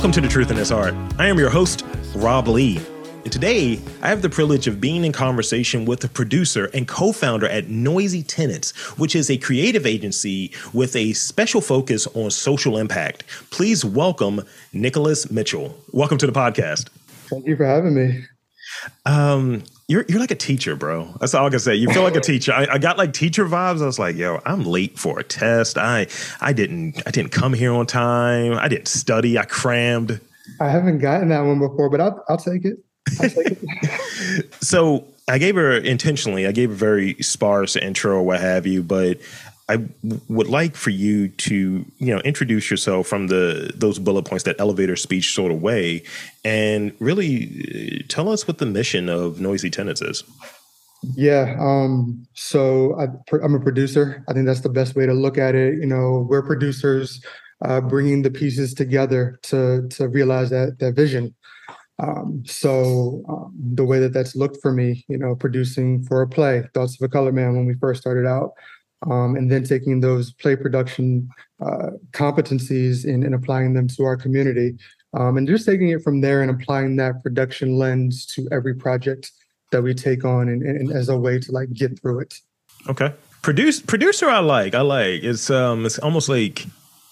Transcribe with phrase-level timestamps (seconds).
[0.00, 0.94] Welcome to The Truth in This Art.
[1.18, 1.84] I am your host,
[2.16, 2.78] Rob Lee.
[3.22, 7.12] And today, I have the privilege of being in conversation with the producer and co
[7.12, 12.78] founder at Noisy Tenants, which is a creative agency with a special focus on social
[12.78, 13.24] impact.
[13.50, 14.40] Please welcome
[14.72, 15.74] Nicholas Mitchel.
[15.92, 16.88] Welcome to the podcast.
[17.28, 18.24] Thank you for having me.
[19.04, 21.12] Um, you're you're like a teacher, bro.
[21.18, 21.74] That's all I can say.
[21.74, 22.52] You feel like a teacher.
[22.52, 23.82] I, I, got like teacher vibes.
[23.82, 25.76] I was like, yo, I'm late for a test.
[25.76, 26.06] I
[26.40, 28.52] I didn't I didn't come here on time.
[28.52, 29.36] I didn't study.
[29.36, 30.20] I crammed.
[30.60, 32.78] I haven't gotten that one before, but I'll I'll take it.
[33.20, 34.54] I'll take it.
[34.60, 36.46] so I gave her intentionally.
[36.46, 39.18] I gave a very sparse intro or what have you, but
[39.70, 39.78] I
[40.28, 44.56] would like for you to, you know, introduce yourself from the those bullet points, that
[44.58, 46.02] elevator speech sort of way,
[46.44, 50.24] and really uh, tell us what the mission of Noisy Tenants is.
[51.14, 51.56] Yeah.
[51.60, 53.04] Um, so I,
[53.44, 54.24] am a producer.
[54.28, 55.78] I think that's the best way to look at it.
[55.78, 57.24] You know, we're producers
[57.64, 61.32] uh, bringing the pieces together to to realize that that vision.
[62.00, 66.28] Um, so um, the way that that's looked for me, you know, producing for a
[66.28, 68.52] play, Thoughts of a Colored Man, when we first started out,
[69.08, 71.28] um, and then taking those play production
[71.64, 74.76] uh, competencies and, and, applying them to our community,
[75.14, 79.30] um, and just taking it from there and applying that production lens to every project
[79.72, 82.34] that we take on, and, and as a way to like get through it.
[82.88, 84.74] Okay, produce producer, I like.
[84.74, 85.22] I like.
[85.22, 86.66] It's um, it's almost like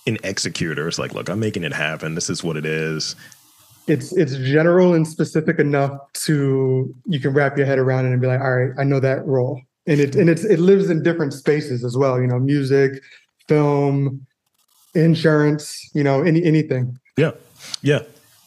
[0.07, 0.89] an executor.
[0.89, 2.15] It's like, look, I'm making it happen.
[2.15, 3.17] This is what it is
[3.89, 8.21] it's it's general and specific enough to you can wrap your head around it and
[8.21, 11.03] be like, all right, I know that role and it and it's it lives in
[11.03, 12.21] different spaces as well.
[12.21, 13.03] You know, music,
[13.49, 14.27] film,
[14.95, 15.91] insurance.
[15.95, 16.99] You know, any anything.
[17.17, 17.33] Yeah,
[17.83, 18.03] yeah.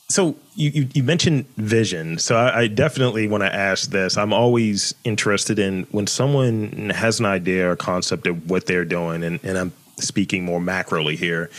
[0.08, 2.17] So you, you, you mentioned vision.
[2.17, 4.17] So I, I definitely want to ask this.
[4.17, 9.23] I'm always interested in when someone has an idea or concept of what they're doing,
[9.23, 11.50] and, and I'm speaking more macroly here.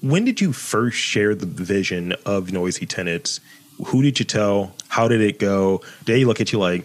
[0.00, 3.40] When did you first share the vision of Noisy Tenants?
[3.86, 4.72] Who did you tell?
[4.88, 5.82] How did it go?
[6.04, 6.84] Did They look at you like,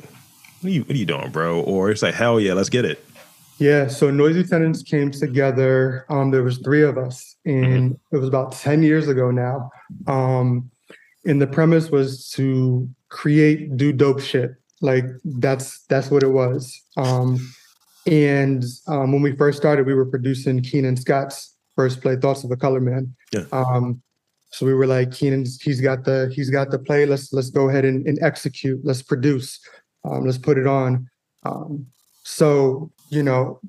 [0.65, 1.61] what are you, what are you doing, bro?
[1.61, 3.05] Or it's like, hell yeah, let's get it.
[3.59, 6.05] Yeah, so Noisy Tenants came together.
[6.09, 8.15] Um, there was three of us, and mm-hmm.
[8.15, 9.69] it was about ten years ago now.
[10.07, 10.69] Um,
[11.23, 14.55] and the premise was to create, do dope shit.
[14.81, 16.81] Like that's that's what it was.
[16.97, 17.39] Um,
[18.07, 22.51] and um, when we first started, we were producing Keenan Scott's first play, Thoughts of
[22.51, 23.15] a Colored Man.
[23.31, 23.45] Yeah.
[23.53, 24.01] Um,
[24.51, 27.05] so we were like, Keenan, he's got the he's got the play.
[27.05, 28.81] Let's let's go ahead and, and execute.
[28.83, 29.59] Let's produce.
[30.05, 31.09] Um, let's put it on.
[31.43, 31.87] Um,
[32.23, 33.59] so you know,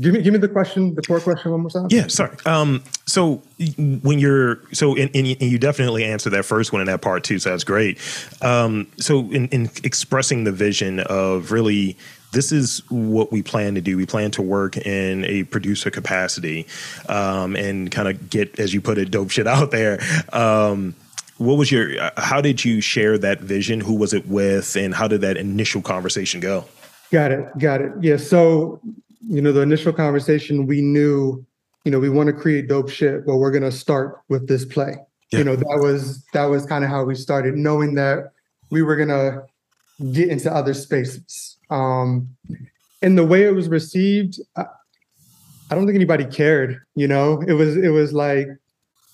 [0.00, 1.86] give me give me the question, the core question one more time.
[1.90, 2.36] Yeah, sorry.
[2.46, 3.42] Um, so
[3.76, 7.38] when you're so and, and, you definitely answered that first one in that part too.
[7.38, 7.98] So that's great.
[8.42, 11.96] Um, so in, in expressing the vision of really
[12.32, 13.96] this is what we plan to do.
[13.96, 16.66] We plan to work in a producer capacity
[17.08, 20.00] um, and kind of get, as you put it, dope shit out there.
[20.32, 20.94] Um,
[21.40, 23.80] what was your uh, how did you share that vision?
[23.80, 24.76] Who was it with?
[24.76, 26.66] And how did that initial conversation go?
[27.10, 27.92] Got it got it.
[28.02, 28.78] Yeah so
[29.26, 31.44] you know the initial conversation we knew
[31.84, 34.66] you know we want to create dope shit but we're going to start with this
[34.66, 34.96] play.
[35.32, 35.38] Yeah.
[35.38, 38.32] you know that was that was kind of how we started knowing that
[38.70, 39.42] we were going to
[40.12, 41.56] get into other spaces.
[41.70, 42.36] Um
[43.00, 44.66] and the way it was received I,
[45.70, 47.42] I don't think anybody cared you know?
[47.48, 48.48] It was it was like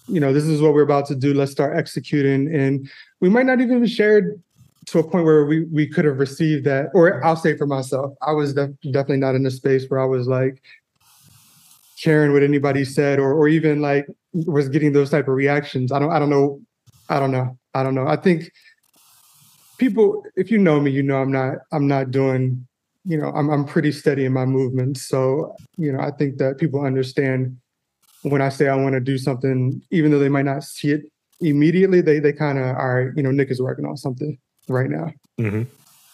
[0.08, 1.34] you know, this is what we're about to do.
[1.34, 2.54] Let's start executing.
[2.54, 2.88] And
[3.20, 4.40] we might not even have shared
[4.86, 6.90] to a point where we we could have received that.
[6.94, 10.04] Or I'll say for myself, I was def- definitely not in a space where I
[10.04, 10.62] was like
[12.00, 15.90] caring what anybody said, or or even like was getting those type of reactions.
[15.90, 16.60] I don't I don't know.
[17.08, 17.58] I don't know.
[17.74, 18.06] I don't know.
[18.06, 18.50] I think
[19.78, 22.66] people, if you know me, you know I'm not I'm not doing.
[23.04, 25.06] You know, I'm I'm pretty steady in my movements.
[25.06, 27.56] So you know, I think that people understand
[28.30, 31.02] when I say I want to do something, even though they might not see it
[31.40, 34.36] immediately, they they kind of are, you know, Nick is working on something
[34.68, 35.12] right now.
[35.40, 35.62] Mm-hmm.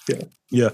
[0.09, 0.25] Yeah.
[0.51, 0.71] Yeah.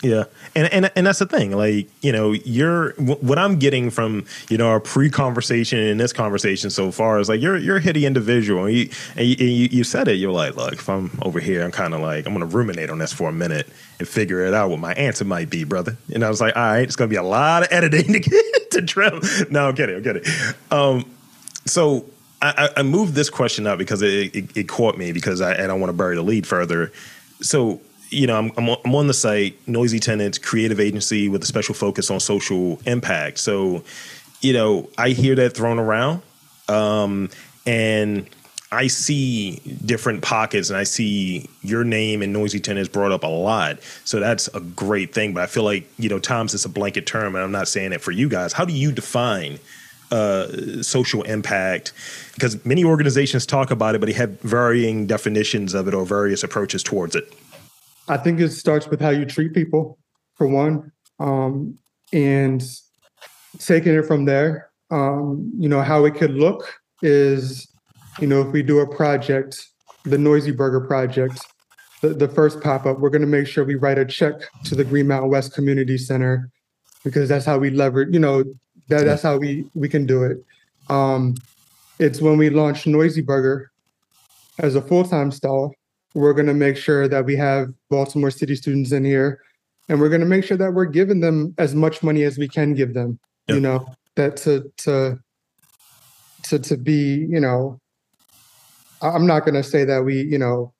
[0.00, 0.24] Yeah,
[0.54, 1.50] and and and that's the thing.
[1.50, 6.70] Like you know, you're what I'm getting from you know our pre-conversation and this conversation
[6.70, 8.66] so far is like you're you're a hitty individual.
[8.66, 9.36] And you, and you,
[9.70, 10.14] you said it.
[10.14, 12.98] You're like, look, if I'm over here, I'm kind of like I'm gonna ruminate on
[12.98, 13.66] this for a minute
[13.98, 15.96] and figure it out what my answer might be, brother.
[16.14, 18.70] And I was like, all right, it's gonna be a lot of editing to get
[18.70, 19.20] to trim.
[19.50, 19.96] No, I'm kidding.
[19.96, 20.22] I'm kidding.
[20.70, 21.10] Um,
[21.64, 22.06] so
[22.40, 25.66] I, I moved this question up because it, it, it caught me because I, I
[25.66, 26.92] don't want to bury the lead further.
[27.40, 27.80] So
[28.10, 32.10] you know, I'm, I'm, on the site, Noisy Tenants, creative agency with a special focus
[32.10, 33.38] on social impact.
[33.38, 33.82] So,
[34.40, 36.22] you know, I hear that thrown around,
[36.68, 37.30] um,
[37.66, 38.28] and
[38.72, 43.28] I see different pockets, and I see your name and Noisy Tenants brought up a
[43.28, 43.78] lot.
[44.04, 45.34] So that's a great thing.
[45.34, 47.92] But I feel like you know, times it's a blanket term, and I'm not saying
[47.92, 48.52] it for you guys.
[48.52, 49.58] How do you define
[50.10, 51.92] uh, social impact?
[52.34, 56.42] Because many organizations talk about it, but they have varying definitions of it or various
[56.42, 57.32] approaches towards it.
[58.08, 59.98] I think it starts with how you treat people,
[60.34, 61.78] for one, um,
[62.12, 62.62] and
[63.58, 64.70] taking it from there.
[64.90, 66.72] Um, you know, how it could look
[67.02, 67.68] is,
[68.20, 69.66] you know, if we do a project,
[70.04, 71.44] the Noisy Burger project,
[72.02, 74.74] the, the first pop up, we're going to make sure we write a check to
[74.74, 76.50] the Greenmount West Community Center
[77.02, 78.44] because that's how we leverage, you know,
[78.88, 80.38] that, that's how we, we can do it.
[80.88, 81.34] Um,
[81.98, 83.72] it's when we launch Noisy Burger
[84.58, 85.74] as a full time stall,
[86.16, 89.42] we're going to make sure that we have Baltimore City students in here
[89.88, 92.48] and we're going to make sure that we're giving them as much money as we
[92.48, 93.18] can give them,
[93.48, 95.18] you know, that to, to,
[96.44, 97.78] to, to be, you know,
[99.02, 100.72] I'm not going to say that we, you know,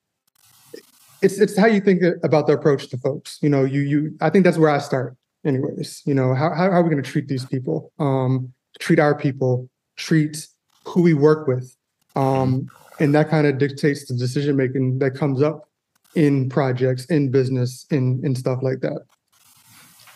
[1.23, 3.39] it's it's how you think about the approach to folks.
[3.41, 6.03] You know, you you I think that's where I start, anyways.
[6.05, 7.91] You know, how how, how are we going to treat these people?
[7.99, 10.47] Um, treat our people, treat
[10.85, 11.75] who we work with,
[12.17, 15.69] um, and that kind of dictates the decision making that comes up
[16.15, 19.03] in projects, in business, in in stuff like that.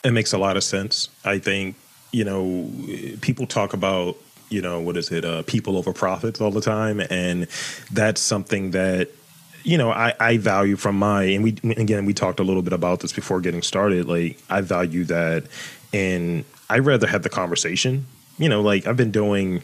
[0.03, 1.09] It makes a lot of sense.
[1.25, 1.77] I think
[2.13, 2.71] you know
[3.21, 4.17] people talk about
[4.49, 7.47] you know what is it uh, people over profits all the time and
[7.93, 9.11] that's something that
[9.65, 12.73] you know, I, I value from my, and we, again, we talked a little bit
[12.73, 14.07] about this before getting started.
[14.07, 15.45] Like, I value that.
[15.93, 18.07] And I'd rather have the conversation.
[18.39, 19.63] You know, like, I've been doing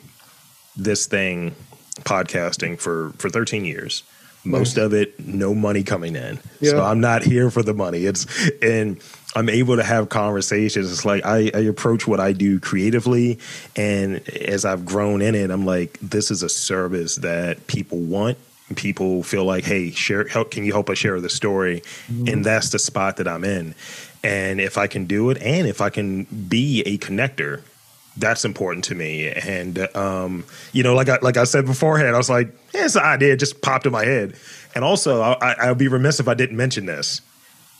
[0.76, 1.54] this thing,
[2.00, 4.02] podcasting, for, for 13 years.
[4.44, 6.38] Most of it, no money coming in.
[6.60, 6.70] Yeah.
[6.70, 8.04] So I'm not here for the money.
[8.04, 8.26] It's,
[8.62, 9.00] and,
[9.36, 10.90] I'm able to have conversations.
[10.90, 13.38] It's like I, I, approach what I do creatively,
[13.76, 18.38] and as I've grown in it, I'm like, this is a service that people want,
[18.76, 21.82] people feel like, hey, share, help, can you help us share the story?
[22.10, 22.28] Mm-hmm.
[22.28, 23.74] And that's the spot that I'm in.
[24.24, 27.62] And if I can do it, and if I can be a connector,
[28.16, 29.28] that's important to me.
[29.28, 32.96] And um, you know, like I like I said beforehand, I was like, yeah, it's
[32.96, 34.34] an idea, it just popped in my head.
[34.74, 37.22] And also, I, would be remiss if I didn't mention this: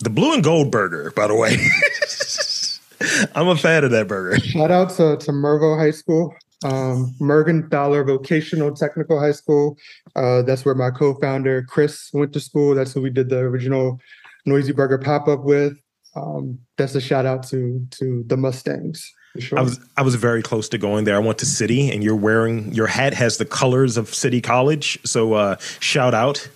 [0.01, 1.57] the blue and gold burger, by the way.
[3.35, 4.41] I'm a fan of that burger.
[4.41, 6.35] Shout out to, to Mervo High School
[6.65, 9.77] um, Mergenthaler Vocational Technical High School.
[10.15, 12.75] Uh, that's where my co-founder Chris went to school.
[12.75, 14.01] That's who we did the original
[14.47, 15.75] Noisy Burger pop-up with.
[16.15, 19.13] Um, that's a shout out to to the Mustangs.
[19.41, 19.59] Sure.
[19.59, 21.17] I was I was very close to going there.
[21.17, 24.99] I went to City, and you're wearing your hat has the colors of City College.
[25.05, 26.49] So uh, shout out.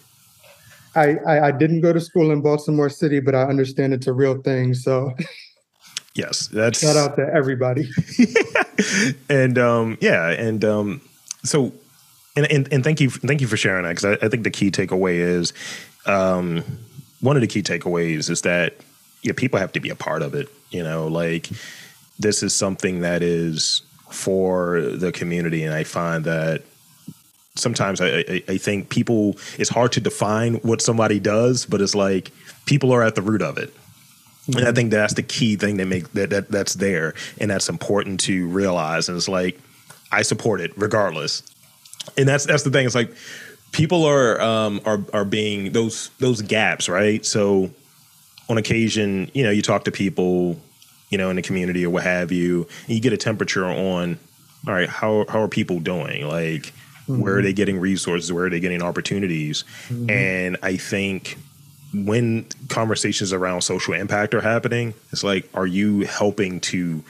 [0.94, 4.12] I, I I didn't go to school in Baltimore City, but I understand it's a
[4.12, 4.74] real thing.
[4.74, 5.14] So
[6.14, 7.90] yes, that's shout out to everybody.
[9.28, 11.00] and um, yeah, and um,
[11.44, 11.72] so
[12.36, 14.50] and, and and thank you thank you for sharing that because I, I, think the
[14.50, 15.52] key takeaway is
[16.06, 16.64] um,
[17.20, 18.76] one of the key takeaways is that
[19.22, 20.48] yeah, people have to be a part of it.
[20.70, 21.48] You know, like
[22.20, 26.62] this is something that is for the community, and I find that
[27.56, 31.94] sometimes I, I, I, think people it's hard to define what somebody does, but it's
[31.94, 32.30] like
[32.64, 33.74] people are at the root of it.
[34.46, 37.68] And I think that's the key thing that make that, that that's there and that's
[37.68, 39.08] important to realize.
[39.08, 39.58] And it's like
[40.10, 41.42] I support it regardless.
[42.16, 42.86] And that's that's the thing.
[42.86, 43.12] It's like
[43.72, 47.24] people are um are are being those those gaps, right?
[47.24, 47.70] So
[48.48, 50.60] on occasion, you know, you talk to people,
[51.10, 54.18] you know, in the community or what have you, and you get a temperature on
[54.66, 56.26] all right, how how are people doing?
[56.26, 56.72] Like
[57.10, 57.20] mm-hmm.
[57.20, 58.32] where are they getting resources?
[58.32, 59.64] Where are they getting opportunities?
[59.88, 60.10] Mm-hmm.
[60.10, 61.38] And I think
[61.92, 67.02] when conversations around social impact are happening, it's like, are you helping to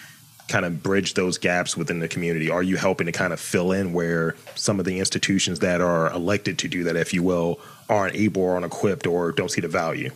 [0.49, 2.50] kind of bridge those gaps within the community?
[2.50, 6.11] Are you helping to kind of fill in where some of the institutions that are
[6.12, 9.61] elected to do that, if you will, aren't able or aren't equipped or don't see
[9.61, 10.11] the value?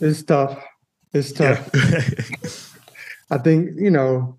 [0.00, 0.62] It's tough.
[1.12, 1.70] It's tough.
[1.74, 2.58] Yeah.
[3.32, 4.38] I think, you know,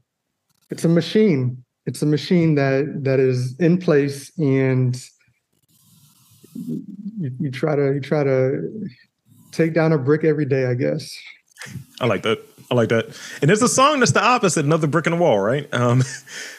[0.70, 1.64] it's a machine.
[1.88, 4.96] It's a machine that that is in place and
[6.56, 8.88] you, you try to you try to
[9.52, 11.18] take down a brick every day, I guess.
[12.00, 12.40] I like that.
[12.70, 13.08] I like that.
[13.42, 15.68] And there's a song that's the opposite, another brick in the wall, right?
[15.74, 16.04] Um,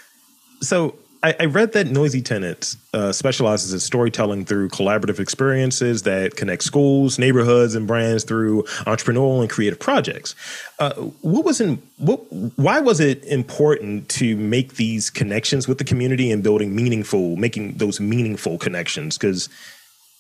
[0.61, 6.37] so I, I, read that Noisy Tenants uh, specializes in storytelling through collaborative experiences that
[6.37, 10.35] connect schools, neighborhoods, and brands through entrepreneurial and creative projects.
[10.79, 12.21] Uh, what was in what?
[12.57, 17.79] Why was it important to make these connections with the community and building meaningful, making
[17.79, 19.17] those meaningful connections?
[19.17, 19.49] Because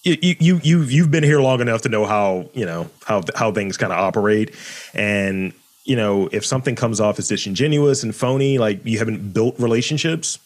[0.05, 3.53] you you you you've been here long enough to know how you know how how
[3.53, 4.55] things kind of operate,
[4.95, 5.53] and
[5.85, 10.39] you know if something comes off as disingenuous and phony, like you haven't built relationships,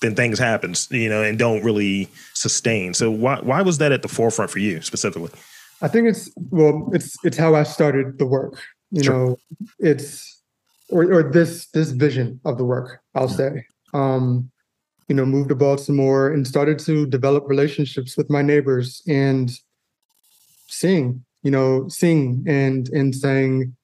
[0.00, 2.94] then things happen, you know, and don't really sustain.
[2.94, 5.30] So why why was that at the forefront for you specifically?
[5.80, 8.60] I think it's well, it's it's how I started the work.
[8.90, 9.14] You sure.
[9.14, 9.38] know,
[9.78, 10.42] it's
[10.88, 13.00] or or this this vision of the work.
[13.14, 13.64] I'll say.
[13.94, 14.50] Um,
[15.08, 19.50] you know, moved to Baltimore and started to develop relationships with my neighbors and
[20.66, 23.74] sing, you know, sing and and saying,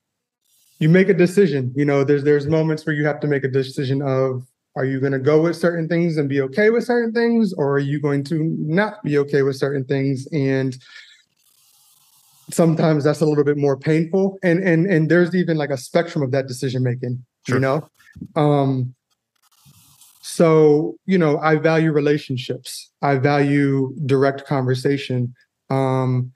[0.79, 1.73] you make a decision.
[1.75, 5.01] You know, there's there's moments where you have to make a decision of are you
[5.01, 8.01] going to go with certain things and be okay with certain things or are you
[8.01, 10.27] going to not be okay with certain things?
[10.33, 10.77] And
[12.51, 16.23] sometimes that's a little bit more painful and and and there's even like a spectrum
[16.23, 17.57] of that decision making sure.
[17.57, 17.89] you know?
[18.37, 18.95] Um
[20.21, 22.91] so you know i value relationships.
[23.03, 25.35] I value direct conversation.
[25.71, 26.33] Um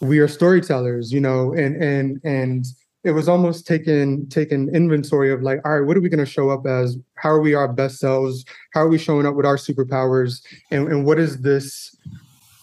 [0.00, 2.64] we are storytellers you know and and and
[3.04, 6.30] it was almost taking taking inventory of like all right what are we going to
[6.30, 6.96] show up as?
[7.14, 8.44] How are we our best selves?
[8.72, 10.42] How are we showing up with our superpowers?
[10.70, 11.96] And, and what is this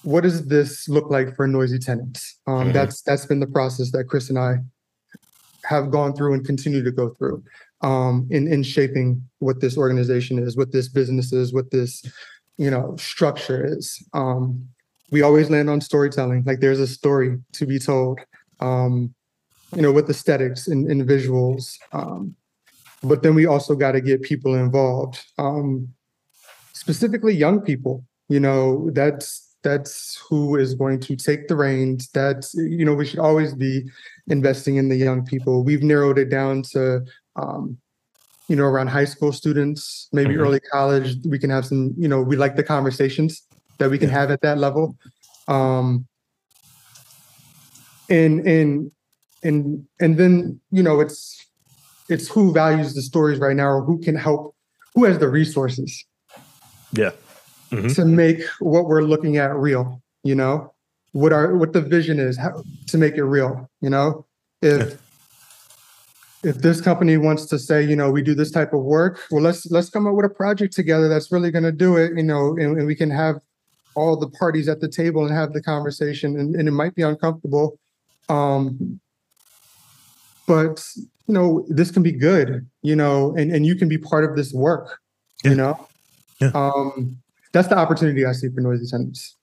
[0.03, 2.37] what does this look like for noisy tenants?
[2.47, 2.71] Um, mm-hmm.
[2.71, 4.57] that's that's been the process that chris and i
[5.65, 7.43] have gone through and continue to go through
[7.81, 12.03] um, in in shaping what this organization is what this business is what this
[12.57, 14.03] you know structure is.
[14.13, 14.67] Um,
[15.11, 16.43] we always land on storytelling.
[16.45, 18.19] Like there's a story to be told.
[18.59, 19.13] Um,
[19.75, 21.77] you know, with aesthetics and, and visuals.
[21.91, 22.35] Um,
[23.03, 25.89] but then we also got to get people involved, um,
[26.73, 28.03] specifically young people.
[28.29, 32.09] You know, that's that's who is going to take the reins.
[32.13, 33.83] That's you know, we should always be
[34.27, 35.63] investing in the young people.
[35.63, 37.05] We've narrowed it down to
[37.35, 37.77] um,
[38.47, 40.41] you know, around high school students, maybe mm-hmm.
[40.41, 41.17] early college.
[41.25, 43.43] We can have some, you know, we like the conversations
[43.77, 44.19] that we can yeah.
[44.19, 44.95] have at that level.
[45.47, 46.07] Um,
[48.09, 48.91] and and
[49.47, 51.45] and and then you know it's
[52.09, 54.55] it's who values the stories right now or who can help
[54.93, 56.05] who has the resources
[56.91, 57.11] yeah
[57.71, 57.87] mm-hmm.
[57.87, 60.73] to make what we're looking at real you know
[61.13, 64.25] what our what the vision is how, to make it real you know
[64.61, 64.89] if
[66.43, 66.49] yeah.
[66.49, 69.41] if this company wants to say you know we do this type of work well
[69.41, 72.23] let's let's come up with a project together that's really going to do it you
[72.23, 73.37] know and, and, we can have
[73.95, 77.01] all the parties at the table and have the conversation and, and it might be
[77.01, 77.79] uncomfortable
[78.29, 78.99] um
[80.47, 84.23] but you know this can be good you know and and you can be part
[84.23, 84.99] of this work
[85.43, 85.51] yeah.
[85.51, 85.87] you know
[86.41, 86.51] yeah.
[86.53, 87.17] um
[87.51, 89.37] that's the opportunity i see for noisy tenants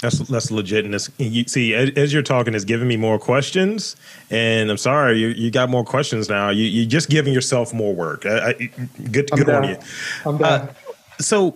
[0.00, 0.86] that's that's legit.
[0.86, 3.96] And you see, as, as, you're talking, it's giving me more questions.
[4.30, 6.48] And I'm sorry, you, you got more questions now.
[6.48, 8.24] You, you're just giving yourself more work.
[8.24, 8.52] I, I,
[9.10, 9.64] good I'm good down.
[9.64, 9.76] on you.
[10.24, 10.68] I'm done.
[10.68, 10.72] Uh,
[11.18, 11.54] so,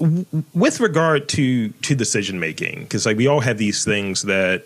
[0.00, 4.64] w- with regard to to decision making, because like we all have these things that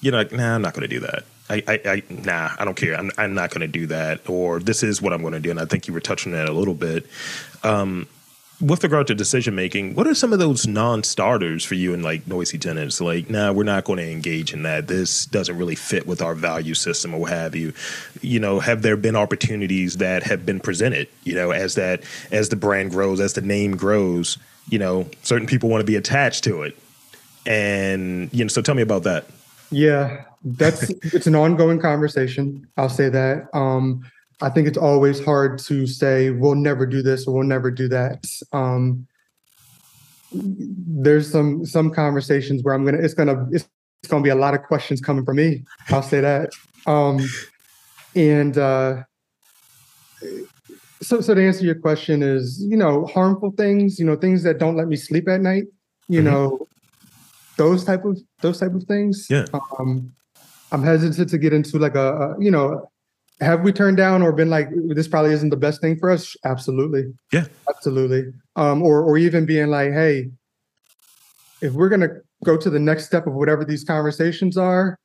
[0.00, 1.24] you're like, nah, I'm not going to do that.
[1.50, 2.96] I, I, I, nah, I don't care.
[2.96, 4.28] I'm, I'm not going to do that.
[4.30, 5.50] Or this is what I'm going to do.
[5.50, 7.06] And I think you were touching on that a little bit.
[7.62, 8.06] Um,
[8.60, 12.26] with regard to decision making, what are some of those non-starters for you in like
[12.26, 13.00] noisy tenants?
[13.00, 14.86] Like, nah, we're not going to engage in that.
[14.86, 17.72] This doesn't really fit with our value system or what have you.
[18.20, 21.08] You know, have there been opportunities that have been presented?
[21.24, 24.36] You know, as that as the brand grows, as the name grows,
[24.68, 26.76] you know, certain people want to be attached to it,
[27.46, 28.48] and you know.
[28.48, 29.24] So tell me about that.
[29.70, 32.66] Yeah, that's it's an ongoing conversation.
[32.76, 33.48] I'll say that.
[33.54, 34.04] Um,
[34.42, 37.88] I think it's always hard to say we'll never do this or we'll never do
[37.88, 38.24] that.
[38.52, 39.06] Um,
[40.32, 43.68] there's some some conversations where I'm gonna it's gonna it's,
[44.02, 45.64] it's gonna be a lot of questions coming from me.
[45.88, 46.50] I'll say that.
[46.86, 47.20] Um,
[48.14, 49.02] and uh,
[51.02, 54.58] so so to answer your question is you know harmful things you know things that
[54.58, 55.64] don't let me sleep at night
[56.08, 56.30] you mm-hmm.
[56.30, 56.66] know
[57.60, 59.26] those type of those type of things.
[59.28, 59.44] Yeah.
[59.78, 60.10] Um,
[60.72, 62.88] I'm hesitant to get into like a, a, you know,
[63.40, 66.34] have we turned down or been like this probably isn't the best thing for us?
[66.46, 67.12] Absolutely.
[67.32, 67.44] Yeah.
[67.68, 68.32] Absolutely.
[68.56, 70.30] Um, or or even being like, hey,
[71.60, 72.08] if we're gonna
[72.44, 74.98] go to the next step of whatever these conversations are,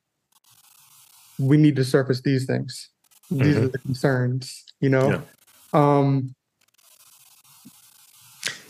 [1.38, 2.90] we need to surface these things.
[3.30, 3.66] These mm-hmm.
[3.66, 5.10] are the concerns, you know.
[5.10, 5.22] Yeah.
[5.74, 6.34] Um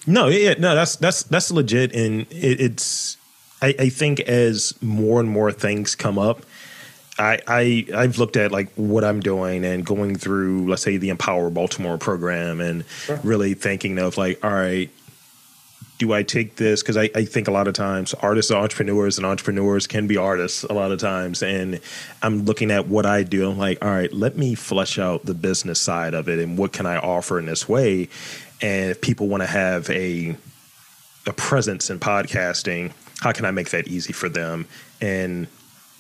[0.08, 3.18] no, yeah, no, that's that's that's legit, and it, it's
[3.66, 6.46] I, I think as more and more things come up,
[7.18, 11.10] I, I I've looked at like what I'm doing and going through, let's say, the
[11.10, 13.20] Empower Baltimore program, and sure.
[13.24, 14.92] really thinking of like, all right,
[15.98, 16.84] do I take this?
[16.84, 20.18] Because I, I think a lot of times artists are entrepreneurs, and entrepreneurs can be
[20.18, 21.42] artists a lot of times.
[21.42, 21.80] And
[22.22, 23.50] I'm looking at what I do.
[23.50, 26.72] I'm like, all right, let me flesh out the business side of it, and what
[26.72, 28.10] can I offer in this way?
[28.62, 30.36] And if people want to have a
[31.26, 32.92] a presence in podcasting
[33.26, 34.68] how can I make that easy for them?
[35.02, 35.48] And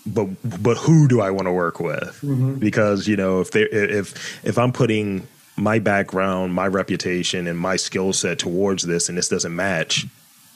[0.05, 0.27] but
[0.61, 2.21] but who do I want to work with?
[2.21, 2.55] Mm-hmm.
[2.55, 5.27] Because you know if they if if I'm putting
[5.57, 10.05] my background, my reputation, and my skill set towards this, and this doesn't match,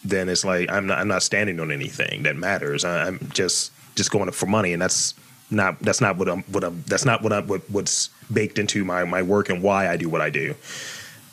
[0.05, 2.85] then it's like I'm not I'm not standing on anything that matters.
[2.85, 5.15] I'm just just going for money, and that's
[5.49, 8.85] not that's not what I'm what I'm that's not what I'm what, what's baked into
[8.85, 10.53] my my work and why I do what I do.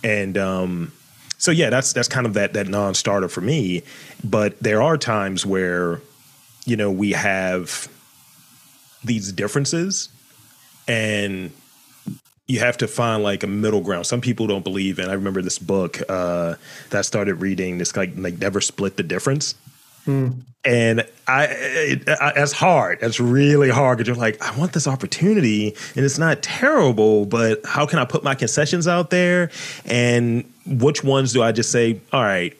[0.03, 0.93] And um,
[1.39, 3.83] so yeah, that's that's kind of that that non-starter for me.
[4.25, 6.01] But there are times where,
[6.65, 7.89] you know, we have
[9.05, 10.09] these differences,
[10.89, 11.53] and
[12.47, 14.07] you have to find like a middle ground.
[14.07, 16.55] Some people don't believe and I remember this book uh,
[16.91, 17.79] that I started reading.
[17.79, 19.55] This like like never split the difference.
[20.07, 20.43] Mm.
[20.65, 22.99] And I, it, I, that's hard.
[23.01, 27.65] That's really hard because you're like, I want this opportunity, and it's not terrible, but
[27.65, 29.51] how can I put my concessions out there?
[29.85, 32.57] And which ones do I just say, all right,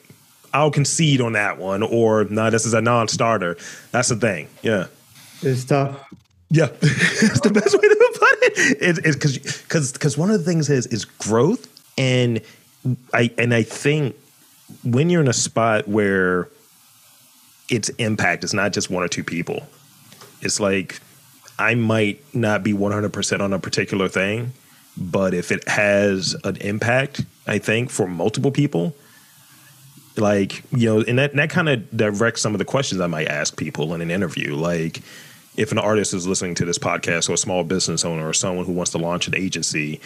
[0.53, 3.57] I'll concede on that one, or no, nah, this is a non-starter.
[3.91, 4.47] That's the thing.
[4.61, 4.87] Yeah,
[5.41, 6.01] it's tough.
[6.49, 8.77] Yeah, that's the best way to put it.
[8.81, 12.41] It's because because because one of the things is is growth, and
[13.13, 14.15] I and I think
[14.83, 16.47] when you're in a spot where
[17.69, 19.67] its impact is not just one or two people.
[20.41, 20.99] It's like
[21.59, 24.53] I might not be 100% on a particular thing,
[24.95, 28.95] but if it has an impact, I think for multiple people,
[30.17, 33.27] like, you know, and that, that kind of directs some of the questions I might
[33.27, 34.55] ask people in an interview.
[34.55, 35.01] Like,
[35.57, 38.65] if an artist is listening to this podcast or a small business owner or someone
[38.65, 39.99] who wants to launch an agency,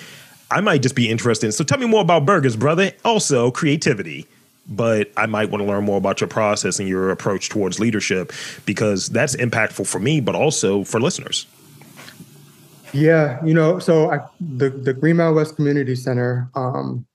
[0.50, 1.48] I might just be interested.
[1.48, 2.92] In, so tell me more about burgers, brother.
[3.06, 4.28] Also, creativity
[4.68, 8.32] but I might want to learn more about your process and your approach towards leadership
[8.66, 11.46] because that's impactful for me, but also for listeners.
[12.94, 17.06] Yeah, you know, so I, the the Greenmount West Community Center, um,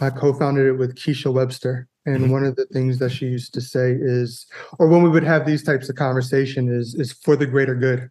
[0.00, 2.32] I co-founded it with Keisha Webster, and mm-hmm.
[2.32, 4.46] one of the things that she used to say is,
[4.78, 8.10] or when we would have these types of conversation, is is for the greater good.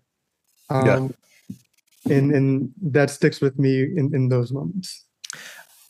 [0.69, 1.13] Um,
[2.09, 2.15] yeah.
[2.17, 5.06] and and that sticks with me in in those moments.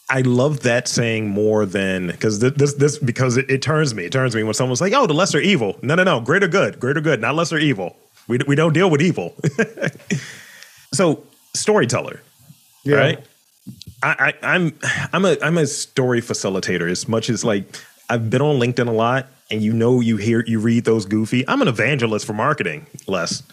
[0.10, 4.12] I love that saying more than because this this because it, it, turns me it
[4.12, 5.78] turns me when someone's like oh the lesser evil.
[5.82, 7.96] No no no greater good greater good not lesser evil.
[8.28, 9.36] We we don't deal with evil.
[10.94, 11.24] So
[11.54, 12.22] storyteller
[12.84, 12.96] yeah.
[12.96, 13.26] right?
[14.02, 14.80] I, I I'm
[15.14, 17.66] I'm a I'm a story facilitator as much as like
[18.10, 21.48] I've been on LinkedIn a lot and you know you hear you read those goofy.
[21.48, 23.44] I'm an evangelist for marketing less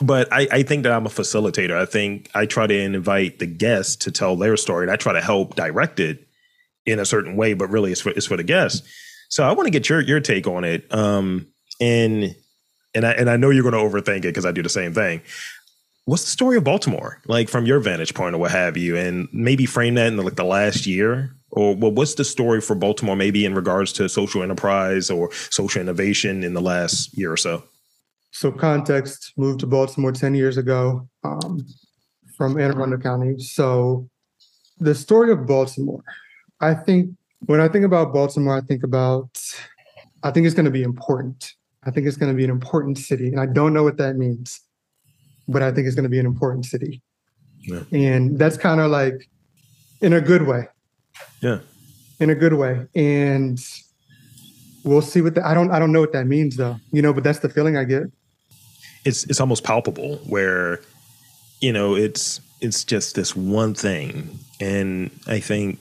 [0.00, 1.76] but I, I, think that I'm a facilitator.
[1.76, 5.12] I think I try to invite the guests to tell their story, and I try
[5.12, 6.26] to help direct it
[6.86, 7.54] in a certain way.
[7.54, 8.86] But really, it's for it's for the guests.
[9.28, 10.92] So I want to get your your take on it.
[10.92, 11.46] Um,
[11.80, 12.34] and
[12.94, 14.94] and I and I know you're going to overthink it because I do the same
[14.94, 15.20] thing.
[16.06, 19.28] What's the story of Baltimore, like from your vantage point or what have you, and
[19.32, 22.74] maybe frame that in the, like the last year, or well, what's the story for
[22.74, 27.36] Baltimore, maybe in regards to social enterprise or social innovation in the last year or
[27.36, 27.62] so?
[28.32, 31.66] So context, moved to Baltimore 10 years ago um,
[32.36, 33.38] from Anne Arundel County.
[33.38, 34.08] So
[34.78, 36.02] the story of Baltimore,
[36.60, 37.10] I think
[37.46, 39.30] when I think about Baltimore, I think about,
[40.22, 41.54] I think it's going to be important.
[41.84, 43.28] I think it's going to be an important city.
[43.28, 44.60] And I don't know what that means,
[45.48, 47.02] but I think it's going to be an important city.
[47.62, 47.82] Yeah.
[47.92, 49.28] And that's kind of like
[50.00, 50.68] in a good way.
[51.40, 51.60] Yeah.
[52.20, 52.86] In a good way.
[52.94, 53.58] And
[54.84, 56.76] we'll see what the, I don't I don't know what that means though.
[56.92, 58.04] You know, but that's the feeling I get
[59.04, 60.80] it's it's almost palpable where
[61.60, 64.38] you know it's it's just this one thing.
[64.60, 65.78] And i think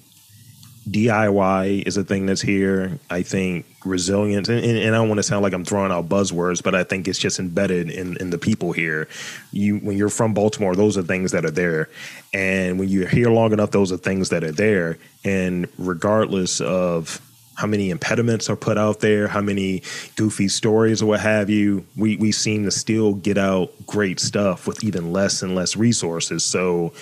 [0.90, 2.98] diy is a thing that's here.
[3.10, 6.10] I think resilience and, and, and i don't want to sound like i'm throwing out
[6.10, 9.08] buzzwords but i think it's just embedded in, in the people here.
[9.52, 11.90] You when you're from baltimore those are things that are there.
[12.34, 14.98] And when you're here long enough those are things that are there.
[15.24, 17.22] And regardless of
[17.60, 19.84] how many impediments are put out there, how many
[20.16, 21.86] goofy stories or what have you.
[21.98, 26.46] We we seem to still get out great stuff with even less and less resources.
[26.46, 26.94] So,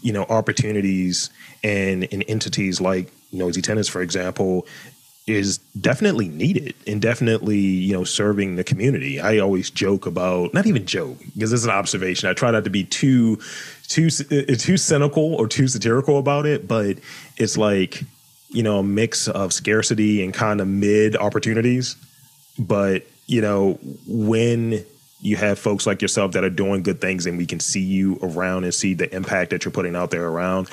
[0.00, 1.28] you know, opportunities
[1.62, 4.66] and, and entities like Noisy Tenants, for example,
[5.26, 9.20] is definitely needed and definitely you know serving the community.
[9.20, 12.30] I always joke about not even joke because it's an observation.
[12.30, 13.38] I try not to be too
[13.86, 16.96] too too cynical or too satirical about it, but
[17.36, 18.02] it's like
[18.48, 21.96] you know, a mix of scarcity and kind of mid opportunities.
[22.58, 24.84] But, you know, when
[25.20, 28.18] you have folks like yourself that are doing good things and we can see you
[28.22, 30.70] around and see the impact that you're putting out there around.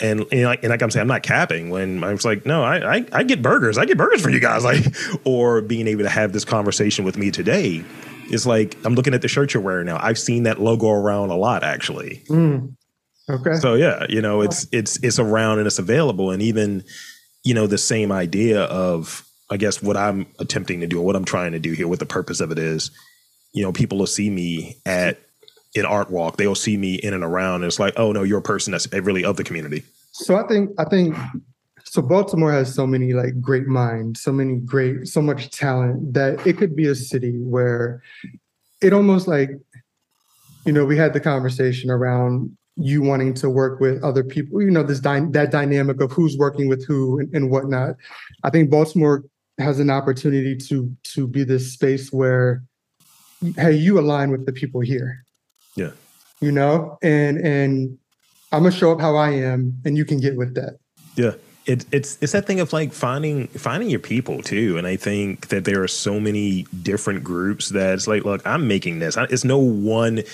[0.00, 2.64] And, and, like, and like I'm saying, I'm not capping when I was like, no,
[2.64, 3.78] I, I, I get burgers.
[3.78, 4.64] I get burgers for you guys.
[4.64, 4.84] Like,
[5.24, 7.84] or being able to have this conversation with me today
[8.30, 9.98] is like, I'm looking at the shirt you're wearing now.
[10.00, 12.22] I've seen that logo around a lot actually.
[12.28, 12.74] Mm.
[13.30, 13.54] Okay.
[13.54, 16.84] So yeah, you know, it's it's it's around and it's available, and even
[17.42, 21.16] you know the same idea of I guess what I'm attempting to do or what
[21.16, 22.90] I'm trying to do here, what the purpose of it is.
[23.52, 25.20] You know, people will see me at
[25.74, 26.36] an art walk.
[26.36, 28.92] They'll see me in and around, and it's like, oh no, you're a person that's
[28.92, 29.84] really of the community.
[30.12, 31.16] So I think I think
[31.84, 32.02] so.
[32.02, 36.58] Baltimore has so many like great minds, so many great, so much talent that it
[36.58, 38.02] could be a city where
[38.82, 39.50] it almost like,
[40.66, 44.70] you know, we had the conversation around you wanting to work with other people, you
[44.70, 47.94] know, this dy- that dynamic of who's working with who and, and whatnot.
[48.42, 49.24] I think Baltimore
[49.58, 52.64] has an opportunity to to be this space where
[53.56, 55.24] hey, you align with the people here.
[55.76, 55.90] Yeah.
[56.40, 57.98] You know, and and
[58.50, 60.78] I'm gonna show up how I am and you can get with that.
[61.16, 61.32] Yeah.
[61.66, 65.48] It, it's it's that thing of like finding finding your people too, and I think
[65.48, 69.16] that there are so many different groups that it's like, look, I'm making this.
[69.16, 70.24] It's no one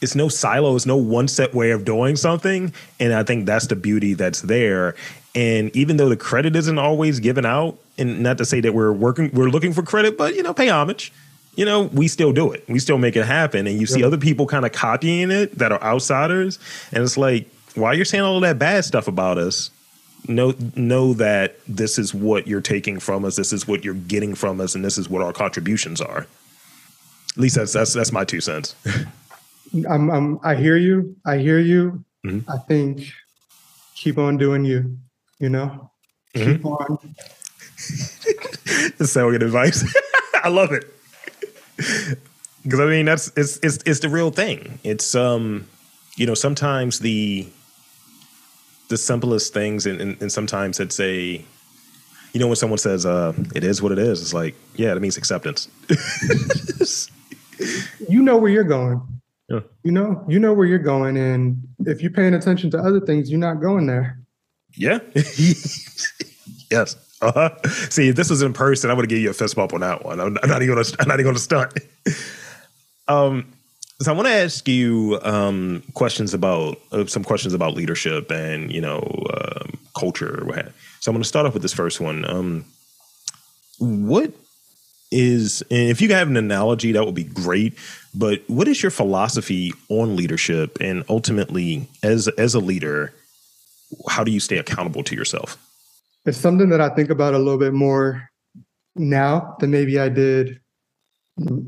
[0.00, 2.72] it's no silo, it's no one set way of doing something.
[3.00, 4.94] And I think that's the beauty that's there.
[5.34, 8.92] And even though the credit isn't always given out, and not to say that we're
[8.92, 11.12] working, we're looking for credit, but you know, pay homage.
[11.56, 12.64] You know, we still do it.
[12.68, 13.66] We still make it happen.
[13.66, 16.60] And you see other people kind of copying it that are outsiders.
[16.92, 19.72] And it's like, while you're saying all of that bad stuff about us,
[20.28, 24.34] know know that this is what you're taking from us, this is what you're getting
[24.34, 26.26] from us, and this is what our contributions are.
[27.30, 28.74] At least that's that's that's my two cents.
[29.88, 31.16] I'm, I'm, I hear you.
[31.26, 32.04] I hear you.
[32.24, 32.50] Mm-hmm.
[32.50, 33.12] I think
[33.94, 34.96] keep on doing you,
[35.38, 35.90] you know,
[36.34, 36.52] mm-hmm.
[36.52, 36.98] keep on.
[39.06, 39.84] so good advice.
[40.42, 40.84] I love it.
[42.62, 44.78] Because I mean, that's, it's, it's, it's the real thing.
[44.84, 45.66] It's, um,
[46.16, 47.48] you know, sometimes the,
[48.88, 51.44] the simplest things and, and, and sometimes it's a,
[52.32, 55.00] you know, when someone says, uh, it is what it is, it's like, yeah, that
[55.00, 55.68] means acceptance.
[58.08, 59.17] you know where you're going
[59.48, 59.60] yeah.
[59.82, 63.30] You know, you know where you're going, and if you're paying attention to other things,
[63.30, 64.18] you're not going there.
[64.74, 64.98] Yeah.
[66.70, 66.96] yes.
[67.20, 67.50] Uh-huh.
[67.90, 69.80] See, if this was in person, I would have given you a fist bump on
[69.80, 70.20] that one.
[70.20, 70.86] I'm, not even gonna.
[71.00, 71.72] I'm not even gonna stunt.
[73.08, 73.52] um.
[74.00, 78.70] So I want to ask you um, questions about uh, some questions about leadership and
[78.70, 79.00] you know
[79.34, 80.44] um, culture.
[81.00, 82.24] So I'm going to start off with this first one.
[82.24, 82.64] Um,
[83.78, 84.32] what
[85.10, 87.74] is, and if you have an analogy, that would be great.
[88.14, 93.12] But what is your philosophy on leadership, and ultimately, as as a leader,
[94.08, 95.56] how do you stay accountable to yourself?
[96.24, 98.28] It's something that I think about a little bit more
[98.96, 100.60] now than maybe I did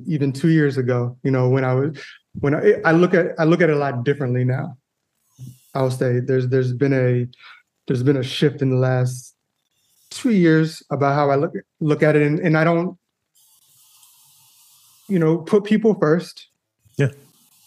[0.06, 1.16] even two years ago.
[1.22, 1.98] You know, when I was
[2.38, 4.76] when I, I look at I look at it a lot differently now.
[5.74, 7.26] I'll say there's there's been a
[7.86, 9.34] there's been a shift in the last
[10.10, 12.98] two years about how I look look at it, and, and I don't
[15.10, 16.48] you know, put people first.
[16.96, 17.08] Yeah.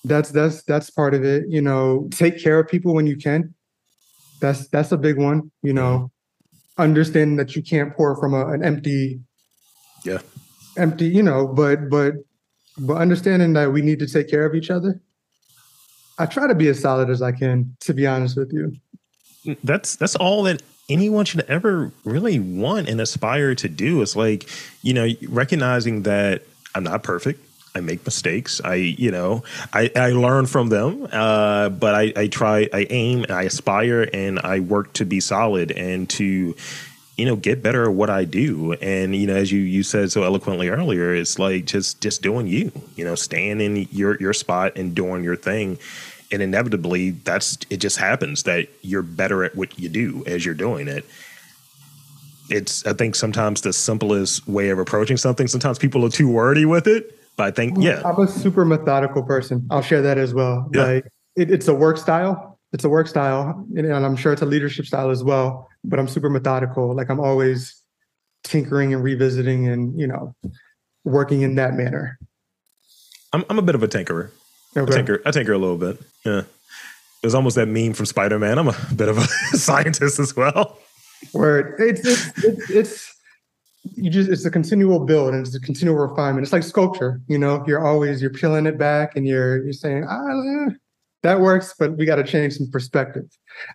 [0.05, 1.45] That's that's that's part of it.
[1.47, 3.53] You know, take care of people when you can.
[4.41, 5.51] That's that's a big one.
[5.61, 6.11] You know,
[6.77, 9.21] understanding that you can't pour from a, an empty,
[10.03, 10.19] yeah,
[10.77, 11.05] empty.
[11.05, 12.15] You know, but but
[12.77, 14.99] but understanding that we need to take care of each other.
[16.19, 18.73] I try to be as solid as I can, to be honest with you.
[19.63, 24.01] That's that's all that anyone should ever really want and aspire to do.
[24.01, 24.49] It's like,
[24.81, 26.43] you know, recognizing that
[26.75, 27.39] I'm not perfect.
[27.75, 28.61] I make mistakes.
[28.63, 33.25] I, you know, I, I learn from them, uh, but I, I try, I aim,
[33.29, 36.55] I aspire, and I work to be solid and to,
[37.17, 38.73] you know, get better at what I do.
[38.73, 42.47] And you know, as you you said so eloquently earlier, it's like just just doing
[42.47, 42.71] you.
[42.95, 45.79] You know, staying in your your spot and doing your thing.
[46.31, 47.77] And inevitably, that's it.
[47.77, 51.05] Just happens that you're better at what you do as you're doing it
[52.49, 55.47] it's I think sometimes the simplest way of approaching something.
[55.47, 59.23] Sometimes people are too wordy with it, but I think yeah, I'm a super methodical
[59.23, 59.65] person.
[59.69, 60.69] I'll share that as well.
[60.73, 60.83] Yeah.
[60.83, 62.59] Like it, it's a work style.
[62.71, 65.69] It's a work style, and I'm sure it's a leadership style as well.
[65.83, 66.95] But I'm super methodical.
[66.95, 67.79] Like I'm always
[68.43, 70.35] tinkering and revisiting, and you know,
[71.03, 72.17] working in that manner.
[73.31, 74.31] I'm I'm a bit of a tinkerer.
[74.75, 74.91] Okay.
[74.91, 76.01] I tinker I tinker a little bit.
[76.25, 76.43] Yeah.
[77.21, 78.57] It was almost that meme from Spider Man.
[78.57, 79.25] I'm a bit of a
[79.57, 80.77] scientist as well
[81.31, 83.15] where it's it's, it's it's
[83.95, 86.43] you just it's a continual build and it's a continual refinement.
[86.43, 87.63] It's like sculpture, you know.
[87.67, 90.69] You're always you're peeling it back and you're you're saying ah
[91.23, 93.23] that works, but we got to change some perspective.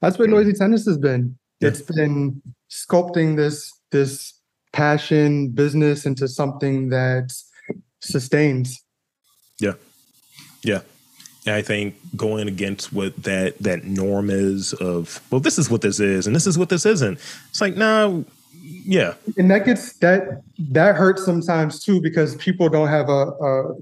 [0.02, 1.36] That's what noisy tenants has been.
[1.60, 4.34] It's been sculpting this this
[4.72, 7.32] passion business into something that
[8.00, 8.82] sustains.
[9.60, 9.74] Yeah,
[10.62, 10.80] yeah.
[11.48, 15.80] And I think going against what that that norm is of well, this is what
[15.80, 17.18] this is, and this is what this isn't.
[17.48, 18.20] It's like nah,
[18.62, 19.14] yeah.
[19.38, 23.74] And that gets that that hurts sometimes too because people don't have a a,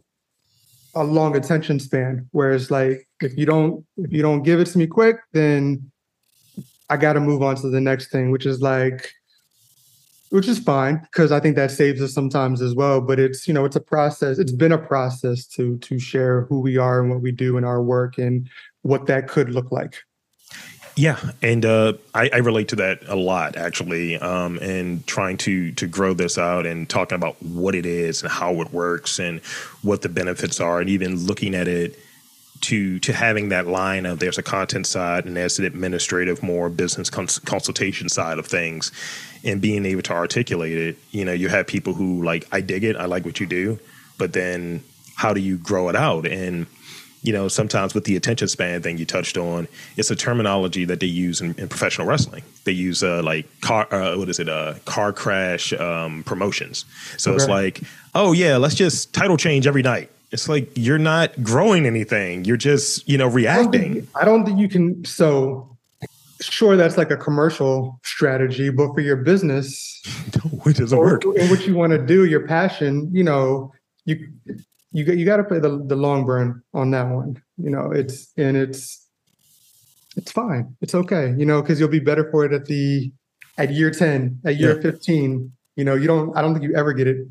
[0.95, 2.29] a long attention span.
[2.31, 5.91] Whereas like if you don't if you don't give it to me quick, then
[6.89, 9.11] I got to move on to the next thing, which is like
[10.31, 13.01] which is fine because I think that saves us sometimes as well.
[13.01, 14.39] But it's you know it's a process.
[14.39, 17.65] It's been a process to to share who we are and what we do in
[17.65, 18.49] our work and
[18.83, 20.03] what that could look like.
[20.99, 25.71] Yeah, and uh, I, I, relate to that a lot actually, um, and trying to
[25.73, 29.41] to grow this out and talking about what it is and how it works and
[29.83, 32.01] what the benefits are, and even looking at it
[32.63, 36.69] to to having that line of there's a content side and there's an administrative, more
[36.69, 38.93] business cons- consultation side of things,
[39.45, 40.99] and being able to articulate it.
[41.11, 43.79] You know, you have people who like, I dig it, I like what you do,
[44.19, 44.83] but then
[45.17, 46.27] how do you grow it out?
[46.27, 46.67] And
[47.23, 49.67] you know, sometimes with the attention span thing you touched on,
[49.97, 52.45] it's a terminology that they use in, in professional wrestling.
[52.63, 56.85] They use uh, like car, uh, what is it, uh, car crash um, promotions.
[57.17, 57.37] So okay.
[57.37, 57.81] it's like,
[58.15, 60.11] oh yeah, let's just title change every night.
[60.33, 62.45] It's like you're not growing anything.
[62.45, 63.65] You're just, you know, reacting.
[63.65, 65.05] I don't think, I don't think you can.
[65.05, 65.77] So
[66.41, 70.03] sure, that's like a commercial strategy, but for your business,
[70.67, 71.25] it doesn't work.
[71.25, 73.73] And what you want to do, your passion, you know,
[74.05, 74.29] you
[74.93, 77.43] you got you got to play the the long burn on that one.
[77.57, 79.07] You know, it's and it's
[80.17, 80.77] it's fine.
[80.81, 81.35] It's okay.
[81.37, 83.13] You know, because you'll be better for it at the
[83.59, 84.83] at year ten, at year yeah.
[84.83, 85.53] fifteen.
[85.77, 86.37] You know, you don't.
[86.37, 87.27] I don't think you ever get it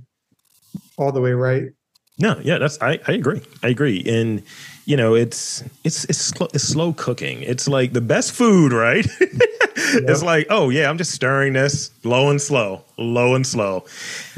[0.97, 1.69] all the way right.
[2.17, 3.41] No, yeah, that's I, I agree.
[3.61, 4.03] I agree.
[4.07, 4.41] And
[4.85, 7.41] you know, it's it's it's slow, it's slow cooking.
[7.41, 9.05] It's like the best food, right?
[9.19, 9.41] yep.
[9.75, 13.85] It's like, oh yeah, I'm just stirring this low and slow, low and slow.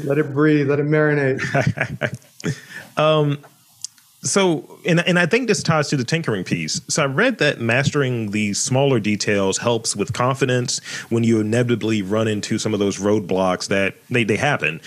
[0.02, 1.40] Let it breathe, let it marinate.
[2.96, 3.38] Um,
[4.22, 6.80] so, and, and I think this ties to the tinkering piece.
[6.88, 12.26] So, I read that mastering these smaller details helps with confidence when you inevitably run
[12.26, 14.80] into some of those roadblocks that they, they happen.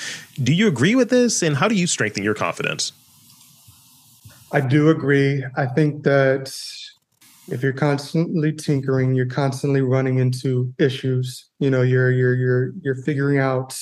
[0.44, 1.42] Do you agree with this?
[1.42, 2.92] And how do you strengthen your confidence?
[4.52, 5.46] I do agree.
[5.56, 6.54] I think that
[7.48, 11.48] if you're constantly tinkering, you're constantly running into issues.
[11.60, 13.78] You know, you're you're you're you're figuring out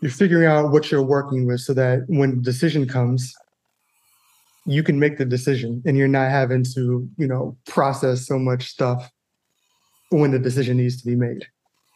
[0.00, 3.34] you're figuring out what you're working with so that when decision comes
[4.66, 8.68] you can make the decision and you're not having to you know process so much
[8.68, 9.10] stuff
[10.10, 11.46] when the decision needs to be made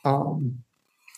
[0.04, 0.62] um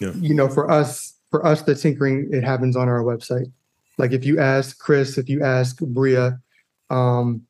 [0.00, 0.12] yeah.
[0.16, 3.50] you know for us for us the tinkering it happens on our website
[3.98, 6.38] like if you ask chris if you ask bria
[6.90, 7.42] um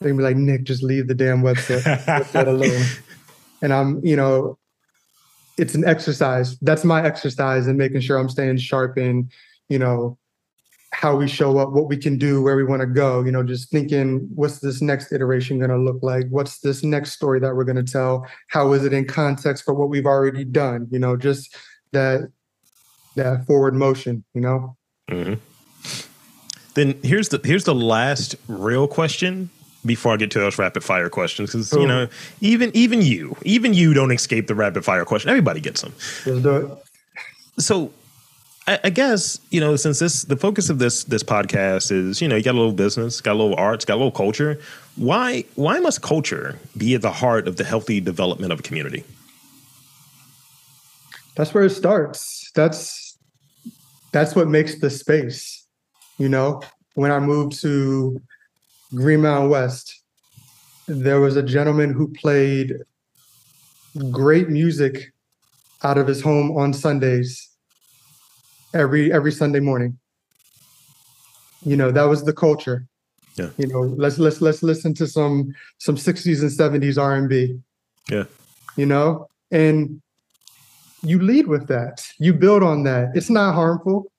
[0.00, 2.86] they can be like nick just leave the damn website, website alone
[3.62, 4.58] and i'm you know
[5.58, 6.58] it's an exercise.
[6.60, 9.30] That's my exercise in making sure I'm staying sharp and
[9.68, 10.16] you know,
[10.96, 13.22] how we show up, what we can do, where we want to go.
[13.22, 16.26] You know, just thinking, what's this next iteration going to look like?
[16.30, 18.26] What's this next story that we're going to tell?
[18.48, 20.88] How is it in context for what we've already done?
[20.90, 21.54] You know, just
[21.92, 22.30] that
[23.14, 24.24] that forward motion.
[24.32, 24.76] You know.
[25.10, 25.34] Mm-hmm.
[26.72, 29.50] Then here's the here's the last real question
[29.84, 32.08] before I get to those rapid fire questions, because you know,
[32.40, 35.28] even even you, even you don't escape the rapid fire question.
[35.28, 35.92] Everybody gets them.
[36.24, 37.62] Let's do it.
[37.62, 37.92] So,
[38.66, 42.28] I, I, guess you know, since this the focus of this this podcast is, you
[42.28, 44.58] know, you got a little business, got a little arts, got a little culture.
[44.96, 49.04] Why why must culture be at the heart of the healthy development of a community?
[51.36, 52.50] That's where it starts.
[52.54, 53.16] That's
[54.12, 55.66] that's what makes the space.
[56.18, 56.62] You know,
[56.94, 58.20] when I moved to
[58.94, 60.02] Greenmount West,
[60.88, 62.74] there was a gentleman who played
[64.10, 65.12] great music
[65.84, 67.55] out of his home on Sundays
[68.76, 69.98] every every Sunday morning.
[71.64, 72.86] You know, that was the culture.
[73.36, 73.50] Yeah.
[73.58, 77.58] You know, let's let's let's listen to some some 60s and 70s R&B.
[78.08, 78.24] Yeah.
[78.76, 80.00] You know, and
[81.02, 82.06] you lead with that.
[82.18, 83.10] You build on that.
[83.14, 84.10] It's not harmful.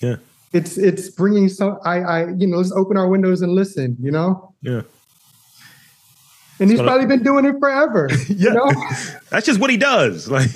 [0.00, 0.16] Yeah
[0.56, 4.10] it's it's bringing some i i you know let's open our windows and listen you
[4.10, 4.82] know yeah
[6.58, 8.70] and he's probably been doing it forever yeah you know?
[9.30, 10.50] that's just what he does like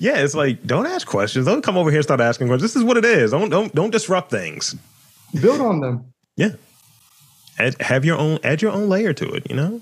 [0.00, 2.80] yeah it's like don't ask questions don't come over here and start asking questions this
[2.80, 4.74] is what it is don't don't don't disrupt things
[5.40, 6.50] build on them yeah
[7.58, 9.80] add, have your own add your own layer to it you know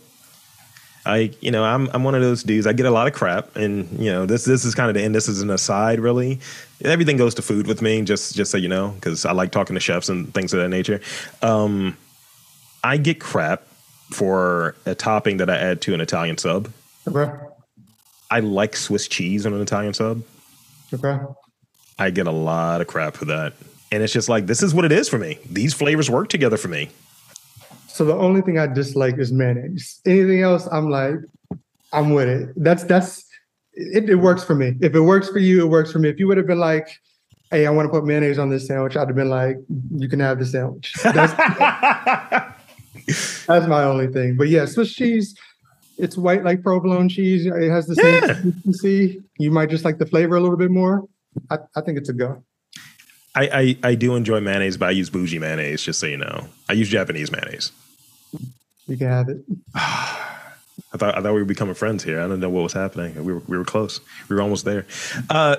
[1.07, 2.67] I, you know, I'm I'm one of those dudes.
[2.67, 5.03] I get a lot of crap, and you know, this this is kind of the
[5.03, 5.15] end.
[5.15, 6.39] This is an aside, really.
[6.85, 9.73] Everything goes to food with me, just just so you know, because I like talking
[9.73, 11.01] to chefs and things of that nature.
[11.41, 11.97] Um,
[12.85, 13.63] I get crap
[14.11, 16.71] for a topping that I add to an Italian sub.
[17.07, 17.33] Okay.
[18.31, 20.23] I like Swiss cheese on an Italian sub.
[20.93, 21.19] Okay.
[21.99, 23.55] I get a lot of crap for that,
[23.91, 25.39] and it's just like this is what it is for me.
[25.51, 26.91] These flavors work together for me.
[27.89, 30.01] So the only thing I dislike is mayonnaise.
[30.07, 31.17] Anything else, I'm like,
[31.93, 32.51] I'm with it.
[32.57, 33.25] That's that's
[33.75, 34.75] it, it works for me.
[34.81, 36.09] If it works for you, it works for me.
[36.09, 36.89] If you would have been like,
[37.51, 39.57] hey, I want to put mayonnaise on this sandwich, I'd have been like,
[39.91, 40.93] you can have the sandwich.
[41.03, 41.33] That's,
[43.47, 44.37] that's my only thing.
[44.37, 45.35] But yeah, Swiss cheese,
[45.99, 47.47] it's white like provolone cheese.
[47.47, 48.35] It has the same yeah.
[48.35, 49.23] consistency.
[49.39, 51.05] You might just like the flavor a little bit more.
[51.51, 52.43] I, I think it's a go.
[53.35, 56.49] I, I, I do enjoy mayonnaise, but I use bougie mayonnaise, just so you know.
[56.69, 57.73] I use Japanese mayonnaise.
[58.87, 59.39] You can have it.
[59.75, 62.21] I thought I thought we were becoming friends here.
[62.21, 63.15] I don't know what was happening.
[63.23, 64.01] We were we were close.
[64.29, 64.87] We were almost there.
[65.29, 65.57] Uh,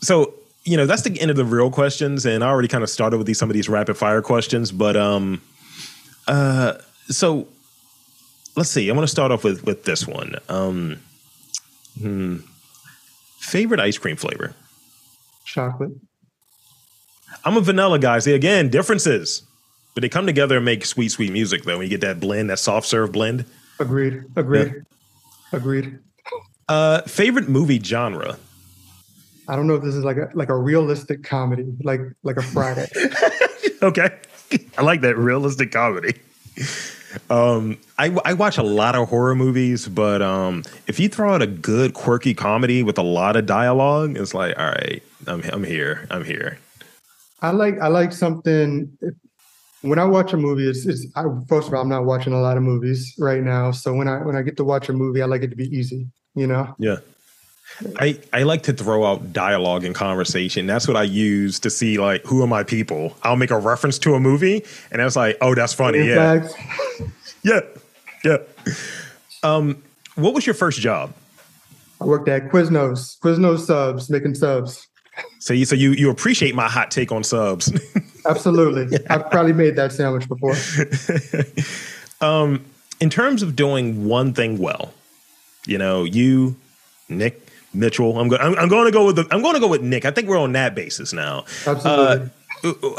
[0.00, 2.90] so you know that's the end of the real questions, and I already kind of
[2.90, 4.70] started with these some of these rapid fire questions.
[4.70, 5.42] But um,
[6.28, 6.74] uh,
[7.08, 7.48] so
[8.56, 8.90] let's see.
[8.90, 10.36] I want to start off with with this one.
[10.48, 11.00] Um,
[11.98, 12.38] hmm,
[13.38, 14.54] favorite ice cream flavor?
[15.44, 15.92] Chocolate.
[17.44, 18.18] I'm a vanilla guy.
[18.18, 19.42] See, again, differences,
[19.94, 21.64] but they come together and make sweet, sweet music.
[21.64, 23.44] Though when you get that blend, that soft serve blend.
[23.78, 24.24] Agreed.
[24.36, 24.74] Agreed.
[24.74, 25.58] Yeah.
[25.58, 25.98] Agreed.
[26.68, 28.38] Uh, favorite movie genre?
[29.48, 32.42] I don't know if this is like a like a realistic comedy, like like a
[32.42, 32.88] Friday.
[33.82, 34.16] okay,
[34.78, 36.14] I like that realistic comedy.
[37.28, 41.42] Um, I, I watch a lot of horror movies, but um, if you throw out
[41.42, 45.64] a good quirky comedy with a lot of dialogue, it's like, all right, I'm I'm
[45.64, 46.58] here, I'm here.
[47.42, 48.96] I like I like something.
[49.82, 52.40] When I watch a movie, it's, it's I, first of all, I'm not watching a
[52.40, 53.70] lot of movies right now.
[53.70, 55.74] So when I when I get to watch a movie, I like it to be
[55.74, 56.06] easy.
[56.34, 56.74] You know.
[56.78, 56.96] Yeah.
[57.98, 60.66] I, I like to throw out dialogue and conversation.
[60.66, 63.16] That's what I use to see like who are my people.
[63.22, 66.06] I'll make a reference to a movie, and it's like, oh, that's funny.
[66.06, 66.48] yeah,
[67.42, 67.60] yeah,
[68.24, 68.38] yeah.
[69.42, 69.82] Um,
[70.14, 71.12] what was your first job?
[72.00, 74.86] I worked at Quiznos, Quiznos subs, making subs.
[75.38, 77.72] So you so you you appreciate my hot take on subs?
[78.26, 78.98] Absolutely.
[79.08, 80.54] I've probably made that sandwich before.
[82.26, 82.64] um,
[83.00, 84.92] in terms of doing one thing well,
[85.66, 86.56] you know, you,
[87.08, 88.20] Nick Mitchel.
[88.20, 88.40] I'm going.
[88.40, 89.26] I'm, I'm, going to go with the.
[89.30, 90.04] I'm going to go with Nick.
[90.04, 91.44] I think we're on that basis now.
[91.66, 92.26] Absolutely.
[92.26, 92.28] Uh,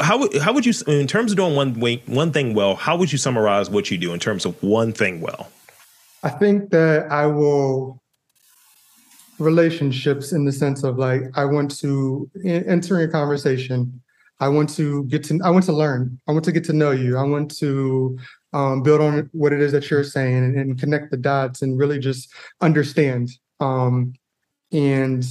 [0.00, 3.12] how how would you, in terms of doing one way, one thing well, how would
[3.12, 5.50] you summarize what you do in terms of one thing well?
[6.22, 8.00] I think that I will
[9.38, 14.00] relationships in the sense of like I want to enter a conversation.
[14.40, 16.18] I want to get to I want to learn.
[16.28, 17.16] I want to get to know you.
[17.16, 18.18] I want to
[18.52, 21.78] um, build on what it is that you're saying and, and connect the dots and
[21.78, 23.30] really just understand.
[23.60, 24.14] Um,
[24.72, 25.24] and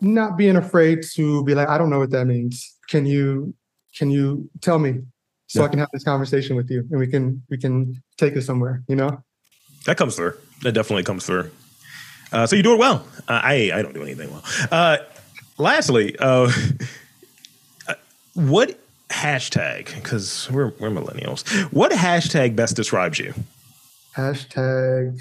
[0.00, 2.76] not being afraid to be like, I don't know what that means.
[2.88, 3.54] Can you
[3.96, 5.02] can you tell me
[5.46, 5.66] so yeah.
[5.66, 8.82] I can have this conversation with you and we can we can take it somewhere,
[8.88, 9.22] you know?
[9.86, 10.34] That comes through.
[10.62, 11.50] That definitely comes through.
[12.32, 13.06] Uh, so you do it well.
[13.28, 14.42] Uh, I I don't do anything well.
[14.70, 14.98] Uh,
[15.58, 16.50] lastly, uh,
[17.88, 17.94] uh,
[18.34, 18.78] what
[19.10, 19.94] hashtag?
[19.94, 21.46] Because we're we're millennials.
[21.72, 23.34] What hashtag best describes you?
[24.16, 25.20] Hashtag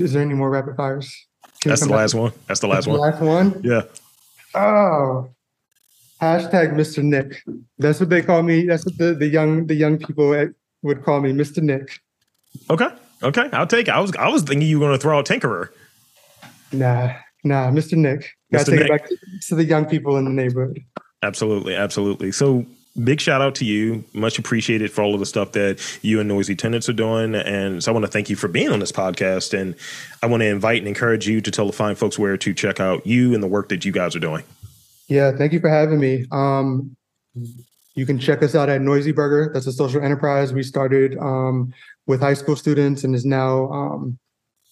[0.00, 1.14] is there any more rapid fires?
[1.62, 2.32] Can That's the last one.
[2.46, 2.98] That's the last one.
[2.98, 3.60] last one.
[3.62, 3.82] Yeah.
[4.54, 5.30] Oh.
[6.20, 7.02] Hashtag Mr.
[7.02, 7.42] Nick.
[7.78, 8.66] That's what they call me.
[8.66, 10.34] That's what the, the young the young people
[10.82, 11.62] would call me, Mr.
[11.62, 11.98] Nick.
[12.68, 12.88] Okay.
[13.22, 13.48] Okay.
[13.52, 13.94] I'll take it.
[13.94, 15.68] I was I was thinking you were going to throw out Tinkerer.
[16.72, 17.14] Nah.
[17.44, 17.70] Nah.
[17.70, 17.94] Mr.
[17.94, 18.30] Nick.
[18.52, 18.90] Got to take Nick.
[18.90, 19.10] it back
[19.48, 20.80] to the young people in the neighborhood.
[21.22, 21.74] Absolutely.
[21.74, 22.32] Absolutely.
[22.32, 22.66] So
[23.02, 24.04] big shout out to you.
[24.12, 27.34] Much appreciated for all of the stuff that you and Noisy Tenants are doing.
[27.34, 29.58] And so I want to thank you for being on this podcast.
[29.58, 29.74] And
[30.22, 32.80] I want to invite and encourage you to tell the fine folks where to check
[32.80, 34.44] out you and the work that you guys are doing.
[35.08, 36.26] Yeah, thank you for having me.
[36.30, 36.96] Um,
[37.94, 39.52] you can check us out at Noisy Burger.
[39.52, 41.72] That's a social enterprise we started um,
[42.06, 44.18] with high school students and is now um,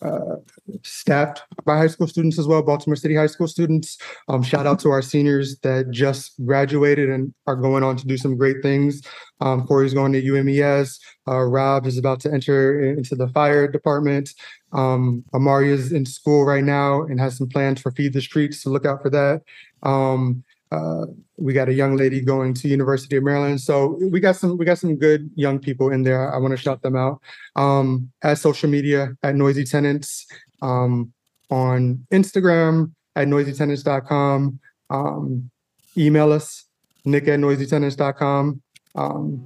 [0.03, 0.37] uh,
[0.83, 3.99] staffed by high school students as well, Baltimore City high school students.
[4.29, 8.17] Um, shout out to our seniors that just graduated and are going on to do
[8.17, 9.03] some great things.
[9.41, 10.99] Um, Corey's going to UMES.
[11.27, 14.31] Uh, Rob is about to enter into the fire department.
[14.73, 18.63] Um, Amari is in school right now and has some plans for Feed the Streets,
[18.63, 19.43] so look out for that.
[19.83, 23.61] Um, uh, we got a young lady going to University of Maryland.
[23.61, 26.33] So we got some we got some good young people in there.
[26.33, 27.21] I want to shout them out.
[27.57, 30.27] Um, at social media at Noisy Tenants,
[30.63, 31.13] um,
[31.51, 34.61] on Instagram at noisytenants.com.
[34.91, 35.51] Um,
[35.97, 36.65] email us,
[37.05, 38.63] nick at noisytenants.com.
[38.95, 39.45] Um,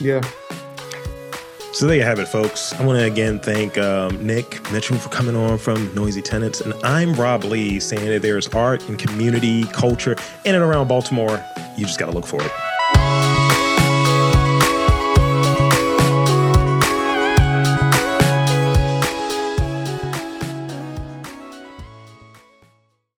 [0.00, 0.20] yeah.
[1.74, 2.72] So there you have it, folks.
[2.74, 6.60] I want to again thank um, Nick Mitchel for coming on from Noisy Tenants.
[6.60, 11.44] And I'm Rob Lee saying that there's art and community culture in and around Baltimore.
[11.76, 12.52] You just got to look for it.